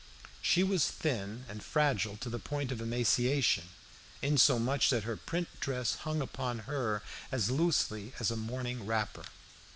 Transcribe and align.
She 0.41 0.63
was 0.63 0.87
thin 0.87 1.45
and 1.47 1.63
fragile 1.63 2.17
to 2.17 2.29
the 2.31 2.39
point 2.39 2.71
of 2.71 2.81
emaciation, 2.81 3.65
insomuch 4.23 4.89
that 4.89 5.03
her 5.03 5.15
print 5.15 5.47
dress 5.59 5.93
hung 5.93 6.21
upon 6.21 6.61
her 6.67 7.03
as 7.31 7.51
loosely 7.51 8.13
as 8.19 8.31
a 8.31 8.35
morning 8.35 8.87
wrapper. 8.87 9.25